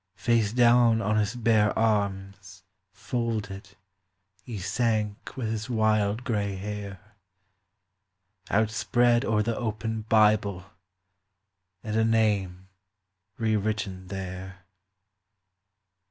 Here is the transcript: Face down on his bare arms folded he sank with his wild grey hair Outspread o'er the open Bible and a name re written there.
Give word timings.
Face 0.15 0.51
down 0.51 0.99
on 0.99 1.17
his 1.17 1.35
bare 1.35 1.77
arms 1.77 2.63
folded 2.91 3.77
he 4.43 4.57
sank 4.57 5.37
with 5.37 5.49
his 5.51 5.69
wild 5.69 6.23
grey 6.23 6.55
hair 6.55 6.99
Outspread 8.49 9.23
o'er 9.23 9.43
the 9.43 9.55
open 9.55 10.01
Bible 10.09 10.65
and 11.83 11.95
a 11.95 12.03
name 12.03 12.69
re 13.37 13.55
written 13.55 14.07
there. 14.07 14.65